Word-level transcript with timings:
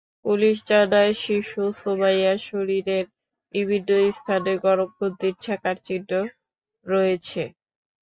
Police 0.25 0.57
জানায়, 0.69 1.13
শিশু 1.23 1.61
সুমাইয়ার 1.79 2.37
শরীরের 2.47 3.05
বিভিন্ন 3.53 3.89
স্থানে 4.17 4.51
গরম 4.65 4.89
খুন্তির 4.97 5.35
ছ্যাঁকার 5.43 5.77
চিহ্ন 5.87 6.11
রয়েছে। 6.85 7.41